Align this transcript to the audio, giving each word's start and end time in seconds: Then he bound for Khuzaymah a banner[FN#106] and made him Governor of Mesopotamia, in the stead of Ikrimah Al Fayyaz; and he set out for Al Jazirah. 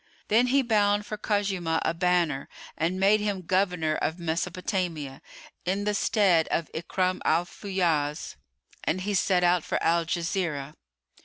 Then 0.29 0.47
he 0.47 0.63
bound 0.63 1.05
for 1.05 1.15
Khuzaymah 1.15 1.81
a 1.85 1.93
banner[FN#106] 1.93 2.47
and 2.75 2.99
made 2.99 3.19
him 3.19 3.43
Governor 3.43 3.97
of 3.97 4.17
Mesopotamia, 4.17 5.21
in 5.63 5.83
the 5.83 5.93
stead 5.93 6.47
of 6.49 6.71
Ikrimah 6.73 7.21
Al 7.23 7.45
Fayyaz; 7.45 8.35
and 8.83 9.01
he 9.01 9.13
set 9.13 9.43
out 9.43 9.63
for 9.63 9.77
Al 9.83 10.03
Jazirah. 10.07 10.73